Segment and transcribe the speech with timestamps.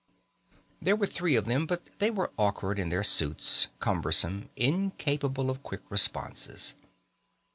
[0.81, 5.61] There were three of them, but they were awkward in their suits, cumbersome, incapable of
[5.61, 6.73] quick responses.